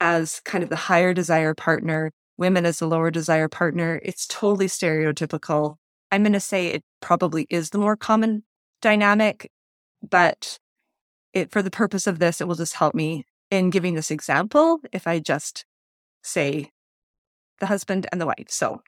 as 0.00 0.40
kind 0.44 0.64
of 0.64 0.70
the 0.70 0.76
higher 0.76 1.14
desire 1.14 1.54
partner, 1.54 2.10
women 2.36 2.66
as 2.66 2.78
the 2.78 2.86
lower 2.86 3.10
desire 3.10 3.48
partner. 3.48 4.00
It's 4.02 4.26
totally 4.26 4.66
stereotypical. 4.66 5.76
I'm 6.10 6.22
going 6.22 6.32
to 6.32 6.40
say 6.40 6.68
it 6.68 6.82
probably 7.00 7.46
is 7.50 7.70
the 7.70 7.78
more 7.78 7.96
common 7.96 8.44
dynamic, 8.82 9.50
but 10.08 10.58
it, 11.32 11.50
for 11.50 11.62
the 11.62 11.70
purpose 11.70 12.06
of 12.06 12.18
this, 12.18 12.40
it 12.40 12.49
will 12.49 12.54
just 12.54 12.75
help 12.75 12.94
me 12.94 13.25
in 13.50 13.70
giving 13.70 13.94
this 13.94 14.10
example 14.10 14.80
if 14.92 15.06
I 15.06 15.18
just 15.18 15.64
say 16.22 16.70
the 17.58 17.66
husband 17.66 18.06
and 18.10 18.20
the 18.20 18.26
wife. 18.26 18.49
So 18.49 18.82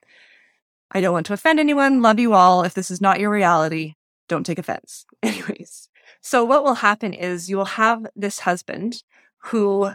I 0.91 1.01
don't 1.01 1.13
want 1.13 1.27
to 1.27 1.33
offend 1.33 1.61
anyone. 1.61 2.03
Love 2.03 2.19
you 2.19 2.35
all. 2.35 2.63
If 2.63 2.75
this 2.75 2.91
is 2.91 3.01
not 3.01 3.21
your 3.21 3.31
reality, 3.31 3.95
don't 4.29 4.45
take 4.45 4.59
offense. 4.59 5.05
Anyways, 5.23 5.89
so 6.21 6.45
what 6.45 6.65
will 6.65 6.75
happen 6.75 7.13
is 7.13 7.51
you 7.51 7.57
will 7.57 7.65
have 7.65 8.07
this 8.15 8.41
husband 8.41 9.03
who 9.45 9.93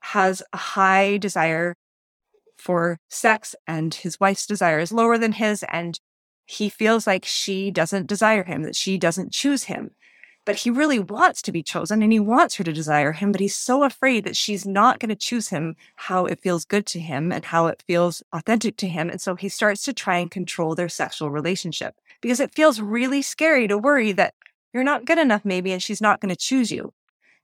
has 0.00 0.42
a 0.52 0.56
high 0.56 1.16
desire 1.16 1.76
for 2.56 2.98
sex 3.08 3.54
and 3.66 3.94
his 3.94 4.20
wife's 4.20 4.46
desire 4.46 4.78
is 4.78 4.92
lower 4.92 5.18
than 5.18 5.32
his 5.32 5.64
and 5.64 6.00
he 6.44 6.68
feels 6.68 7.06
like 7.06 7.24
she 7.24 7.70
doesn't 7.70 8.08
desire 8.08 8.44
him, 8.44 8.62
that 8.62 8.76
she 8.76 8.98
doesn't 8.98 9.32
choose 9.32 9.64
him 9.64 9.92
but 10.44 10.56
he 10.56 10.70
really 10.70 10.98
wants 10.98 11.40
to 11.42 11.52
be 11.52 11.62
chosen 11.62 12.02
and 12.02 12.12
he 12.12 12.18
wants 12.20 12.56
her 12.56 12.64
to 12.64 12.72
desire 12.72 13.12
him, 13.12 13.32
but 13.32 13.40
he's 13.40 13.54
so 13.54 13.84
afraid 13.84 14.24
that 14.24 14.36
she's 14.36 14.66
not 14.66 14.98
going 14.98 15.08
to 15.08 15.14
choose 15.14 15.48
him 15.48 15.76
how 15.96 16.26
it 16.26 16.40
feels 16.40 16.64
good 16.64 16.84
to 16.86 17.00
him 17.00 17.30
and 17.30 17.44
how 17.44 17.66
it 17.68 17.82
feels 17.86 18.22
authentic 18.32 18.76
to 18.78 18.88
him. 18.88 19.08
And 19.08 19.20
so 19.20 19.36
he 19.36 19.48
starts 19.48 19.84
to 19.84 19.92
try 19.92 20.18
and 20.18 20.30
control 20.30 20.74
their 20.74 20.88
sexual 20.88 21.30
relationship 21.30 21.94
because 22.20 22.40
it 22.40 22.54
feels 22.54 22.80
really 22.80 23.22
scary 23.22 23.68
to 23.68 23.78
worry 23.78 24.12
that 24.12 24.34
you're 24.72 24.84
not 24.84 25.04
good 25.04 25.18
enough, 25.18 25.44
maybe, 25.44 25.72
and 25.72 25.82
she's 25.82 26.00
not 26.00 26.20
going 26.20 26.30
to 26.30 26.36
choose 26.36 26.72
you 26.72 26.92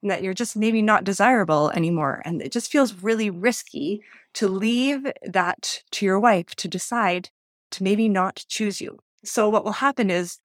and 0.02 0.10
that 0.10 0.22
you're 0.22 0.34
just 0.34 0.56
maybe 0.56 0.82
not 0.82 1.04
desirable 1.04 1.70
anymore. 1.70 2.22
And 2.24 2.40
it 2.40 2.52
just 2.52 2.70
feels 2.70 2.94
really 2.94 3.30
risky 3.30 4.02
to 4.34 4.48
leave 4.48 5.06
that 5.22 5.82
to 5.92 6.06
your 6.06 6.20
wife 6.20 6.54
to 6.56 6.68
decide 6.68 7.30
to 7.72 7.82
maybe 7.82 8.08
not 8.08 8.44
choose 8.48 8.80
you. 8.80 8.98
So 9.24 9.48
what 9.48 9.64
will 9.64 9.72
happen 9.72 10.10
is 10.10 10.38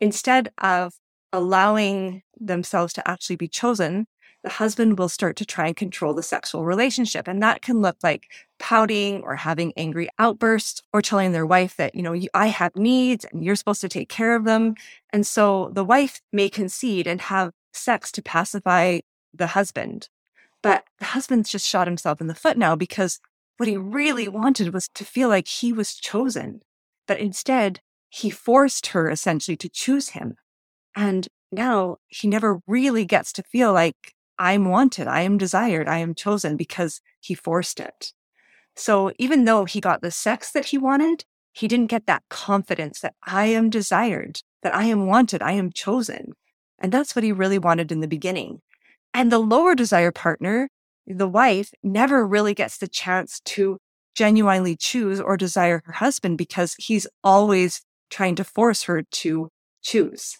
instead 0.00 0.50
of 0.58 0.94
allowing 1.34 2.22
themselves 2.38 2.92
to 2.92 3.08
actually 3.08 3.36
be 3.36 3.48
chosen, 3.48 4.06
the 4.44 4.50
husband 4.50 4.98
will 4.98 5.08
start 5.08 5.36
to 5.36 5.44
try 5.44 5.66
and 5.66 5.76
control 5.76 6.14
the 6.14 6.22
sexual 6.22 6.64
relationship. 6.64 7.26
And 7.26 7.42
that 7.42 7.60
can 7.60 7.80
look 7.80 7.96
like 8.02 8.30
pouting 8.58 9.22
or 9.22 9.36
having 9.36 9.72
angry 9.76 10.08
outbursts 10.18 10.82
or 10.92 11.02
telling 11.02 11.32
their 11.32 11.46
wife 11.46 11.76
that, 11.76 11.94
you 11.94 12.02
know, 12.02 12.14
I 12.34 12.46
have 12.48 12.76
needs 12.76 13.24
and 13.24 13.42
you're 13.42 13.56
supposed 13.56 13.80
to 13.80 13.88
take 13.88 14.08
care 14.08 14.36
of 14.36 14.44
them. 14.44 14.74
And 15.12 15.26
so 15.26 15.70
the 15.72 15.84
wife 15.84 16.20
may 16.32 16.48
concede 16.48 17.06
and 17.06 17.20
have 17.22 17.52
sex 17.72 18.12
to 18.12 18.22
pacify 18.22 19.00
the 19.32 19.48
husband. 19.48 20.08
But 20.62 20.84
the 20.98 21.06
husband's 21.06 21.50
just 21.50 21.66
shot 21.66 21.88
himself 21.88 22.20
in 22.20 22.28
the 22.28 22.34
foot 22.34 22.56
now 22.56 22.76
because 22.76 23.20
what 23.56 23.68
he 23.68 23.76
really 23.76 24.28
wanted 24.28 24.72
was 24.72 24.88
to 24.94 25.04
feel 25.04 25.28
like 25.28 25.48
he 25.48 25.72
was 25.72 25.94
chosen. 25.94 26.60
But 27.08 27.18
instead, 27.18 27.80
he 28.08 28.30
forced 28.30 28.88
her 28.88 29.10
essentially 29.10 29.56
to 29.56 29.68
choose 29.68 30.10
him. 30.10 30.36
And 30.96 31.28
now 31.52 31.96
he 32.08 32.28
never 32.28 32.60
really 32.66 33.04
gets 33.04 33.32
to 33.34 33.42
feel 33.42 33.72
like 33.72 34.12
I'm 34.38 34.68
wanted, 34.68 35.06
I 35.06 35.22
am 35.22 35.38
desired, 35.38 35.88
I 35.88 35.98
am 35.98 36.14
chosen 36.14 36.56
because 36.56 37.00
he 37.20 37.34
forced 37.34 37.78
it. 37.80 38.12
So 38.76 39.12
even 39.18 39.44
though 39.44 39.64
he 39.64 39.80
got 39.80 40.02
the 40.02 40.10
sex 40.10 40.50
that 40.52 40.66
he 40.66 40.78
wanted, 40.78 41.24
he 41.52 41.68
didn't 41.68 41.86
get 41.86 42.06
that 42.06 42.24
confidence 42.28 43.00
that 43.00 43.14
I 43.22 43.46
am 43.46 43.70
desired, 43.70 44.40
that 44.62 44.74
I 44.74 44.84
am 44.84 45.06
wanted, 45.06 45.40
I 45.40 45.52
am 45.52 45.70
chosen. 45.72 46.32
And 46.80 46.90
that's 46.90 47.14
what 47.14 47.22
he 47.22 47.30
really 47.30 47.58
wanted 47.58 47.92
in 47.92 48.00
the 48.00 48.08
beginning. 48.08 48.60
And 49.12 49.30
the 49.30 49.38
lower 49.38 49.76
desire 49.76 50.10
partner, 50.10 50.68
the 51.06 51.28
wife, 51.28 51.70
never 51.84 52.26
really 52.26 52.54
gets 52.54 52.78
the 52.78 52.88
chance 52.88 53.40
to 53.44 53.78
genuinely 54.16 54.76
choose 54.76 55.20
or 55.20 55.36
desire 55.36 55.82
her 55.84 55.92
husband 55.92 56.38
because 56.38 56.74
he's 56.78 57.06
always 57.22 57.82
trying 58.10 58.34
to 58.36 58.44
force 58.44 58.84
her 58.84 59.02
to 59.02 59.48
choose. 59.82 60.38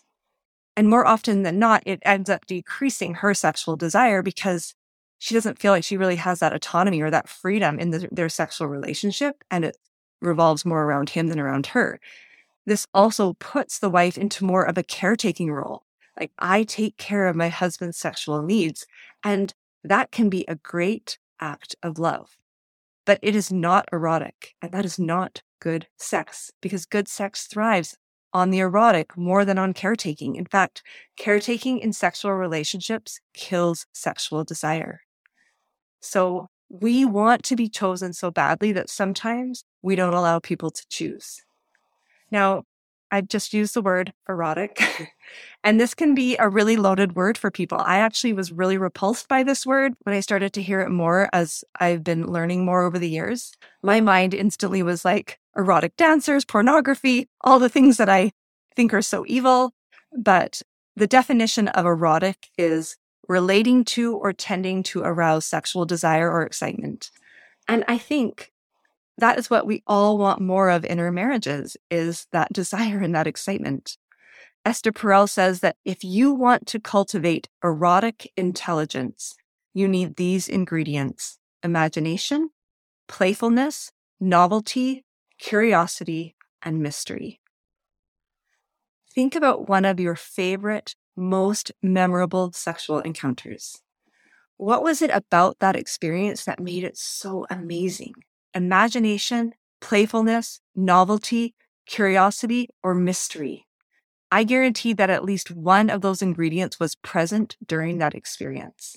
And 0.76 0.88
more 0.88 1.07
often 1.07 1.43
than 1.43 1.59
not, 1.59 1.83
it 1.87 2.00
ends 2.02 2.28
up 2.28 2.47
decreasing 2.47 3.14
her 3.14 3.35
sexual 3.35 3.76
desire 3.76 4.23
because 4.23 4.75
she 5.19 5.35
doesn't 5.35 5.59
feel 5.59 5.73
like 5.73 5.85
she 5.85 5.97
really 5.97 6.16
has 6.16 6.40
that 6.40 6.52
autonomy 6.52 7.00
or 7.00 7.11
that 7.11 7.28
freedom 7.28 7.78
in 7.78 7.90
the, 7.90 8.09
their 8.11 8.28
sexual 8.28 8.66
relationship. 8.66 9.45
And 9.50 9.64
it 9.64 9.76
revolves 10.21 10.64
more 10.64 10.83
around 10.83 11.11
him 11.11 11.28
than 11.28 11.38
around 11.38 11.66
her. 11.69 12.00
This 12.66 12.87
also 12.93 13.35
puts 13.35 13.78
the 13.78 13.90
wife 13.90 14.19
into 14.19 14.45
more 14.45 14.64
of 14.64 14.76
a 14.76 14.83
caretaking 14.83 15.52
role. 15.52 15.85
Like, 16.19 16.33
I 16.38 16.64
take 16.64 16.97
care 16.97 17.26
of 17.26 17.37
my 17.37 17.49
husband's 17.49 17.99
sexual 17.99 18.43
needs. 18.43 18.87
And 19.23 19.54
that 19.83 20.11
can 20.11 20.28
be 20.28 20.45
a 20.49 20.57
great 20.57 21.19
act 21.40 21.76
of 21.83 21.99
love. 21.99 22.37
But 23.04 23.19
it 23.23 23.37
is 23.37 23.52
not 23.52 23.88
erotic. 23.93 24.54
And 24.62 24.73
that 24.73 24.85
is 24.85 24.99
not 24.99 25.43
good 25.61 25.87
sex 25.99 26.50
because 26.61 26.85
good 26.85 27.09
sex 27.09 27.47
thrives 27.47 27.97
on 28.34 28.50
the 28.50 28.58
erotic 28.58 29.16
more 29.16 29.44
than 29.44 29.58
on 29.58 29.72
caretaking. 29.72 30.34
In 30.34 30.44
fact, 30.44 30.82
caretaking 31.16 31.78
in 31.78 31.92
sexual 31.92 32.32
relationships 32.32 33.20
kills 33.32 33.86
sexual 33.92 34.44
desire. 34.44 35.02
So 36.00 36.48
we 36.68 37.04
want 37.04 37.44
to 37.44 37.56
be 37.56 37.68
chosen 37.68 38.12
so 38.12 38.30
badly 38.30 38.72
that 38.72 38.90
sometimes 38.90 39.64
we 39.80 39.94
don't 39.94 40.12
allow 40.12 40.40
people 40.40 40.70
to 40.70 40.84
choose. 40.88 41.42
Now, 42.30 42.64
I 43.10 43.20
just 43.20 43.54
used 43.54 43.74
the 43.74 43.82
word 43.82 44.12
erotic, 44.28 44.82
and 45.64 45.78
this 45.78 45.94
can 45.94 46.16
be 46.16 46.36
a 46.36 46.48
really 46.48 46.76
loaded 46.76 47.14
word 47.14 47.38
for 47.38 47.48
people. 47.48 47.78
I 47.78 47.98
actually 47.98 48.32
was 48.32 48.50
really 48.50 48.76
repulsed 48.76 49.28
by 49.28 49.44
this 49.44 49.64
word 49.64 49.94
when 50.02 50.16
I 50.16 50.20
started 50.20 50.52
to 50.54 50.62
hear 50.62 50.80
it 50.80 50.90
more 50.90 51.28
as 51.32 51.62
I've 51.78 52.02
been 52.02 52.26
learning 52.26 52.64
more 52.64 52.82
over 52.82 52.98
the 52.98 53.08
years. 53.08 53.52
My 53.84 54.00
mind 54.00 54.34
instantly 54.34 54.82
was 54.82 55.04
like, 55.04 55.38
erotic 55.56 55.96
dancers, 55.96 56.44
pornography, 56.44 57.28
all 57.40 57.58
the 57.58 57.68
things 57.68 57.96
that 57.96 58.08
I 58.08 58.32
think 58.75 58.92
are 58.92 59.02
so 59.02 59.25
evil. 59.26 59.73
But 60.16 60.62
the 60.96 61.06
definition 61.06 61.68
of 61.68 61.87
erotic 61.87 62.49
is 62.56 62.96
relating 63.28 63.84
to 63.84 64.16
or 64.16 64.32
tending 64.32 64.82
to 64.84 65.00
arouse 65.00 65.46
sexual 65.46 65.84
desire 65.84 66.30
or 66.30 66.42
excitement. 66.42 67.11
And 67.68 67.84
I 67.88 67.99
think 67.99 68.52
that 69.18 69.38
is 69.38 69.49
what 69.49 69.66
we 69.66 69.82
all 69.87 70.18
want 70.18 70.40
more 70.40 70.70
of 70.70 70.84
in 70.84 70.99
our 70.99 71.12
marriages 71.12 71.76
is 71.90 72.26
that 72.32 72.52
desire 72.52 72.99
and 72.99 73.14
that 73.14 73.26
excitement. 73.26 73.96
Esther 74.64 74.92
Perel 74.92 75.28
says 75.28 75.61
that 75.61 75.76
if 75.84 76.02
you 76.02 76.32
want 76.32 76.66
to 76.68 76.80
cultivate 76.80 77.49
erotic 77.62 78.32
intelligence, 78.37 79.34
you 79.73 79.88
need 79.88 80.16
these 80.16 80.49
ingredients 80.49 81.38
imagination, 81.62 82.50
playfulness, 83.08 83.90
novelty, 84.20 85.02
curiosity, 85.44 86.34
and 86.62 86.80
mystery. 86.80 87.38
Think 89.14 89.34
about 89.34 89.68
one 89.68 89.84
of 89.84 90.00
your 90.00 90.16
favorite, 90.16 90.96
most 91.14 91.70
memorable 91.82 92.50
sexual 92.52 93.00
encounters. 93.00 93.82
What 94.56 94.82
was 94.82 95.02
it 95.02 95.10
about 95.12 95.58
that 95.58 95.76
experience 95.76 96.46
that 96.46 96.60
made 96.60 96.82
it 96.82 96.96
so 96.96 97.46
amazing? 97.50 98.14
Imagination, 98.54 99.52
playfulness, 99.82 100.62
novelty, 100.74 101.54
curiosity, 101.84 102.70
or 102.82 102.94
mystery? 102.94 103.66
I 104.32 104.44
guarantee 104.44 104.94
that 104.94 105.10
at 105.10 105.26
least 105.26 105.50
one 105.50 105.90
of 105.90 106.00
those 106.00 106.22
ingredients 106.22 106.80
was 106.80 106.94
present 106.94 107.58
during 107.66 107.98
that 107.98 108.14
experience. 108.14 108.96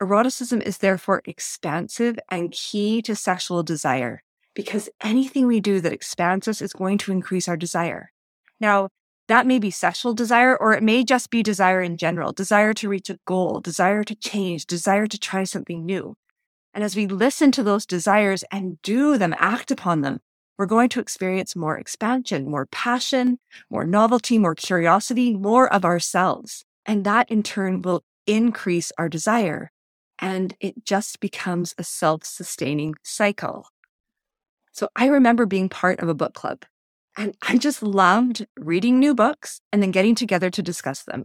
Eroticism 0.00 0.62
is 0.62 0.78
therefore 0.78 1.20
expansive 1.26 2.18
and 2.30 2.52
key 2.52 3.02
to 3.02 3.14
sexual 3.14 3.62
desire 3.62 4.22
because 4.58 4.88
anything 5.04 5.46
we 5.46 5.60
do 5.60 5.80
that 5.80 5.92
expands 5.92 6.48
us 6.48 6.60
is 6.60 6.72
going 6.72 6.98
to 6.98 7.12
increase 7.12 7.46
our 7.46 7.56
desire. 7.56 8.10
Now, 8.58 8.88
that 9.28 9.46
may 9.46 9.60
be 9.60 9.70
sexual 9.70 10.14
desire, 10.14 10.56
or 10.56 10.72
it 10.72 10.82
may 10.82 11.04
just 11.04 11.30
be 11.30 11.44
desire 11.44 11.80
in 11.80 11.96
general 11.96 12.32
desire 12.32 12.74
to 12.74 12.88
reach 12.88 13.08
a 13.08 13.20
goal, 13.24 13.60
desire 13.60 14.02
to 14.02 14.16
change, 14.16 14.66
desire 14.66 15.06
to 15.06 15.16
try 15.16 15.44
something 15.44 15.86
new. 15.86 16.16
And 16.74 16.82
as 16.82 16.96
we 16.96 17.06
listen 17.06 17.52
to 17.52 17.62
those 17.62 17.86
desires 17.86 18.42
and 18.50 18.82
do 18.82 19.16
them, 19.16 19.32
act 19.38 19.70
upon 19.70 20.00
them, 20.00 20.18
we're 20.58 20.66
going 20.66 20.88
to 20.88 21.00
experience 21.00 21.54
more 21.54 21.78
expansion, 21.78 22.50
more 22.50 22.66
passion, 22.66 23.38
more 23.70 23.84
novelty, 23.84 24.38
more 24.38 24.56
curiosity, 24.56 25.36
more 25.36 25.72
of 25.72 25.84
ourselves. 25.84 26.64
And 26.84 27.04
that 27.04 27.30
in 27.30 27.44
turn 27.44 27.80
will 27.82 28.02
increase 28.26 28.90
our 28.98 29.08
desire. 29.08 29.70
And 30.18 30.56
it 30.58 30.84
just 30.84 31.20
becomes 31.20 31.76
a 31.78 31.84
self 31.84 32.24
sustaining 32.24 32.96
cycle. 33.04 33.68
So 34.78 34.88
I 34.94 35.06
remember 35.06 35.44
being 35.44 35.68
part 35.68 35.98
of 35.98 36.08
a 36.08 36.14
book 36.14 36.34
club 36.34 36.64
and 37.16 37.36
I 37.42 37.58
just 37.58 37.82
loved 37.82 38.46
reading 38.56 39.00
new 39.00 39.12
books 39.12 39.60
and 39.72 39.82
then 39.82 39.90
getting 39.90 40.14
together 40.14 40.50
to 40.50 40.62
discuss 40.62 41.02
them. 41.02 41.24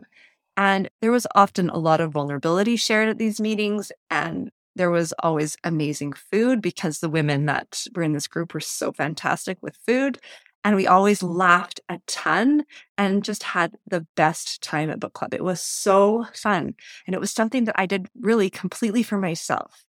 And 0.57 0.89
there 1.01 1.11
was 1.11 1.27
often 1.35 1.69
a 1.69 1.77
lot 1.77 2.01
of 2.01 2.13
vulnerability 2.13 2.77
shared 2.77 3.09
at 3.09 3.19
these 3.19 3.39
meetings. 3.39 3.91
And 4.09 4.49
there 4.75 4.89
was 4.89 5.13
always 5.19 5.55
amazing 5.63 6.13
food 6.13 6.63
because 6.63 6.97
the 6.97 7.11
women 7.11 7.45
that 7.45 7.85
were 7.95 8.01
in 8.01 8.13
this 8.13 8.27
group 8.27 8.55
were 8.55 8.59
so 8.59 8.91
fantastic 8.91 9.59
with 9.61 9.77
food. 9.85 10.17
And 10.63 10.75
we 10.75 10.87
always 10.87 11.21
laughed 11.21 11.79
a 11.89 11.99
ton 12.07 12.63
and 12.97 13.23
just 13.23 13.43
had 13.43 13.75
the 13.85 14.07
best 14.15 14.63
time 14.63 14.89
at 14.89 14.99
book 14.99 15.13
club. 15.13 15.31
It 15.31 15.43
was 15.43 15.61
so 15.61 16.25
fun. 16.33 16.73
And 17.05 17.13
it 17.13 17.19
was 17.19 17.29
something 17.29 17.65
that 17.65 17.75
I 17.77 17.85
did 17.85 18.07
really 18.19 18.49
completely 18.49 19.03
for 19.03 19.19
myself. 19.19 19.85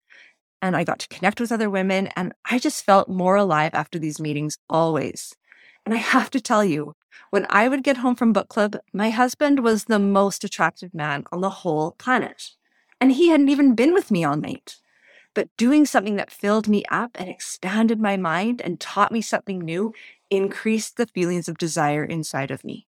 And 0.62 0.76
I 0.76 0.84
got 0.84 1.00
to 1.00 1.08
connect 1.08 1.40
with 1.40 1.52
other 1.52 1.70
women. 1.70 2.08
And 2.16 2.34
I 2.50 2.60
just 2.60 2.84
felt 2.84 3.10
more 3.10 3.36
alive 3.36 3.72
after 3.74 3.98
these 3.98 4.20
meetings 4.20 4.58
always. 4.70 5.36
And 5.86 5.94
I 5.94 5.98
have 5.98 6.30
to 6.32 6.42
tell 6.42 6.64
you, 6.64 6.94
when 7.32 7.46
I 7.50 7.68
would 7.68 7.84
get 7.84 7.98
home 7.98 8.16
from 8.16 8.34
book 8.34 8.50
club, 8.50 8.78
my 8.94 9.10
husband 9.10 9.62
was 9.62 9.86
the 9.86 10.00
most 10.00 10.44
attractive 10.44 10.94
man 10.94 11.24
on 11.32 11.42
the 11.42 11.50
whole 11.50 11.92
planet. 11.92 12.52
And 13.00 13.12
he 13.12 13.30
hadn't 13.30 13.50
even 13.50 13.76
been 13.76 13.94
with 13.94 14.12
me 14.12 14.24
all 14.24 14.36
night. 14.36 14.78
But 15.34 15.50
doing 15.58 15.86
something 15.86 16.16
that 16.18 16.32
filled 16.32 16.68
me 16.68 16.84
up 16.90 17.12
and 17.16 17.30
expanded 17.30 18.00
my 18.00 18.18
mind 18.18 18.62
and 18.62 18.80
taught 18.80 19.12
me 19.12 19.22
something 19.22 19.60
new 19.60 19.94
increased 20.30 20.98
the 20.98 21.08
feelings 21.08 21.48
of 21.48 21.58
desire 21.58 22.04
inside 22.04 22.52
of 22.52 22.64
me. 22.64 22.88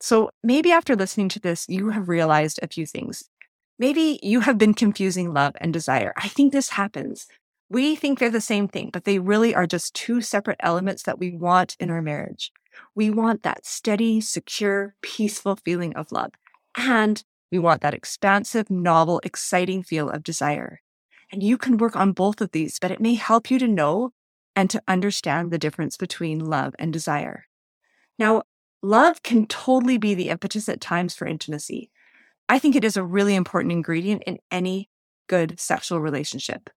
So 0.00 0.30
maybe 0.42 0.72
after 0.72 0.94
listening 0.94 1.28
to 1.30 1.40
this, 1.40 1.66
you 1.68 1.90
have 1.90 2.08
realized 2.08 2.60
a 2.62 2.68
few 2.68 2.84
things. 2.84 3.30
Maybe 3.78 4.20
you 4.22 4.40
have 4.40 4.58
been 4.58 4.74
confusing 4.74 5.32
love 5.32 5.54
and 5.60 5.72
desire. 5.72 6.12
I 6.16 6.28
think 6.28 6.52
this 6.52 6.70
happens. 6.70 7.26
We 7.68 7.96
think 7.96 8.18
they're 8.18 8.30
the 8.30 8.40
same 8.40 8.68
thing, 8.68 8.90
but 8.92 9.04
they 9.04 9.18
really 9.18 9.54
are 9.54 9.66
just 9.66 9.94
two 9.94 10.20
separate 10.20 10.60
elements 10.60 11.02
that 11.04 11.18
we 11.18 11.32
want 11.32 11.76
in 11.80 11.90
our 11.90 12.02
marriage. 12.02 12.52
We 12.94 13.10
want 13.10 13.42
that 13.42 13.66
steady, 13.66 14.20
secure, 14.20 14.94
peaceful 15.02 15.56
feeling 15.56 15.94
of 15.96 16.12
love. 16.12 16.32
And 16.76 17.22
we 17.50 17.58
want 17.58 17.82
that 17.82 17.94
expansive, 17.94 18.70
novel, 18.70 19.20
exciting 19.24 19.82
feel 19.82 20.10
of 20.10 20.22
desire. 20.22 20.80
And 21.32 21.42
you 21.42 21.56
can 21.56 21.76
work 21.76 21.96
on 21.96 22.12
both 22.12 22.40
of 22.40 22.52
these, 22.52 22.78
but 22.78 22.90
it 22.90 23.00
may 23.00 23.14
help 23.14 23.50
you 23.50 23.58
to 23.58 23.66
know 23.66 24.12
and 24.54 24.70
to 24.70 24.82
understand 24.86 25.50
the 25.50 25.58
difference 25.58 25.96
between 25.96 26.38
love 26.38 26.74
and 26.78 26.92
desire. 26.92 27.46
Now, 28.18 28.42
love 28.82 29.22
can 29.22 29.46
totally 29.46 29.98
be 29.98 30.14
the 30.14 30.28
impetus 30.28 30.68
at 30.68 30.80
times 30.80 31.14
for 31.14 31.26
intimacy. 31.26 31.90
I 32.48 32.58
think 32.58 32.76
it 32.76 32.84
is 32.84 32.96
a 32.96 33.04
really 33.04 33.34
important 33.34 33.72
ingredient 33.72 34.22
in 34.26 34.38
any 34.50 34.90
good 35.28 35.58
sexual 35.58 36.00
relationship. 36.00 36.70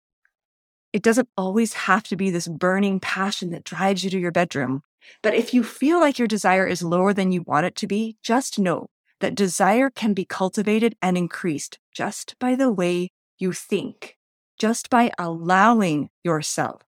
It 0.92 1.02
doesn't 1.02 1.28
always 1.36 1.72
have 1.74 2.04
to 2.04 2.16
be 2.16 2.30
this 2.30 2.48
burning 2.48 3.00
passion 3.00 3.50
that 3.50 3.64
drives 3.64 4.04
you 4.04 4.10
to 4.10 4.18
your 4.18 4.32
bedroom. 4.32 4.82
But 5.22 5.34
if 5.34 5.52
you 5.52 5.62
feel 5.62 6.00
like 6.00 6.18
your 6.18 6.28
desire 6.28 6.66
is 6.66 6.82
lower 6.82 7.12
than 7.12 7.32
you 7.32 7.42
want 7.42 7.66
it 7.66 7.76
to 7.76 7.86
be, 7.86 8.16
just 8.22 8.58
know 8.58 8.88
that 9.20 9.34
desire 9.34 9.90
can 9.90 10.14
be 10.14 10.24
cultivated 10.24 10.96
and 11.02 11.16
increased 11.16 11.78
just 11.92 12.36
by 12.38 12.54
the 12.54 12.70
way 12.70 13.10
you 13.38 13.52
think, 13.52 14.16
just 14.58 14.90
by 14.90 15.10
allowing 15.18 16.10
yourself 16.22 16.82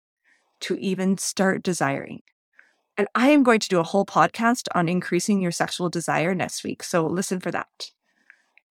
to 0.61 0.77
even 0.77 1.19
start 1.19 1.63
desiring. 1.63 2.21
And 2.97 3.09
I 3.15 3.31
am 3.31 3.43
going 3.43 3.61
to 3.61 3.69
do 3.69 3.79
a 3.79 3.85
whole 3.85 4.05
podcast 4.05 4.67
on 4.75 4.89
increasing 4.89 5.41
your 5.41 5.53
sexual 5.53 5.89
desire 5.89 6.35
next 6.35 6.65
week. 6.65 6.83
So 6.83 7.07
listen 7.07 7.39
for 7.41 7.51
that. 7.53 7.91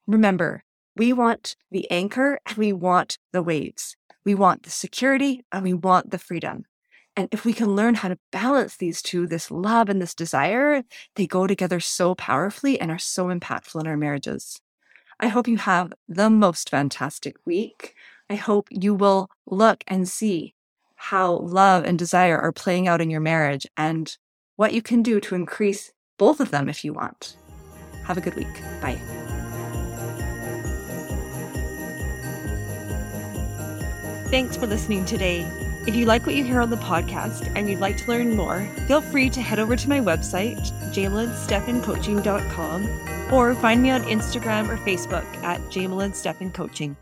Remember, 0.08 0.64
we 0.96 1.14
want 1.14 1.56
the 1.70 1.90
anchor 1.92 2.40
and 2.46 2.58
we 2.58 2.74
want 2.74 3.18
the 3.34 3.44
waves. 3.44 3.96
We 4.26 4.34
want 4.36 4.64
the 4.64 4.70
security 4.70 5.44
and 5.52 5.64
we 5.64 5.74
want 5.74 6.12
the 6.12 6.18
freedom. 6.18 6.64
And 7.16 7.28
if 7.32 7.46
we 7.46 7.54
can 7.54 7.76
learn 7.76 7.96
how 7.96 8.10
to 8.10 8.20
balance 8.32 8.78
these 8.78 9.02
two, 9.02 9.28
this 9.28 9.50
love 9.50 9.90
and 9.90 10.02
this 10.02 10.14
desire, 10.14 10.84
they 11.16 11.28
go 11.28 11.48
together 11.48 11.80
so 11.80 12.16
powerfully 12.16 12.80
and 12.80 12.92
are 12.92 13.00
so 13.00 13.28
impactful 13.28 13.82
in 13.82 13.88
our 13.88 13.98
marriages. 13.98 14.62
I 15.20 15.28
hope 15.30 15.48
you 15.48 15.58
have 15.58 15.94
the 16.08 16.30
most 16.30 16.70
fantastic 16.70 17.36
week. 17.46 17.96
I 18.30 18.36
hope 18.36 18.68
you 18.70 18.94
will 18.94 19.30
look 19.46 19.84
and 19.88 20.08
see 20.08 20.54
how 20.96 21.38
love 21.38 21.86
and 21.86 21.98
desire 21.98 22.38
are 22.38 22.52
playing 22.52 22.88
out 22.88 23.02
in 23.02 23.10
your 23.10 23.22
marriage 23.22 23.66
and 23.76 24.16
what 24.56 24.74
you 24.74 24.82
can 24.82 25.02
do 25.02 25.20
to 25.22 25.36
increase 25.36 25.92
both 26.18 26.40
of 26.40 26.52
them 26.52 26.70
if 26.70 26.84
you 26.86 26.94
want. 26.94 27.36
Have 28.06 28.18
a 28.18 28.22
good 28.22 28.36
week. 28.36 28.54
Bye. 28.82 29.27
Thanks 34.30 34.58
for 34.58 34.68
listening 34.68 35.06
today. 35.06 35.50
If 35.88 35.96
you 35.96 36.06
like 36.06 36.26
what 36.26 36.36
you 36.36 36.44
hear 36.44 36.60
on 36.60 36.70
the 36.70 36.76
podcast 36.76 37.50
and 37.56 37.70
you'd 37.70 37.80
like 37.80 37.96
to 37.98 38.10
learn 38.10 38.36
more, 38.36 38.70
feel 38.86 39.00
free 39.00 39.30
to 39.30 39.42
head 39.42 39.58
over 39.58 39.78
to 39.78 39.88
my 39.88 40.02
website, 40.02 40.60
jamelynstephancoaching.com, 40.94 43.34
or 43.34 43.56
find 43.56 43.82
me 43.82 43.92
on 43.92 44.04
Instagram 44.04 44.68
or 44.68 44.76
Facebook 44.76 45.24
at 45.44 45.62
Jamelyn 45.70 46.14
Stephan 46.14 46.52
Coaching. 46.52 46.98